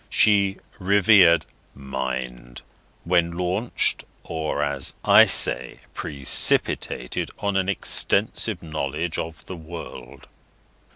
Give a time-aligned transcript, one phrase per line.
[0.09, 1.45] She revered
[1.75, 2.63] Mind,
[3.03, 10.25] when launched, or, as I say, precipitated, on an extensive knowledge of the world.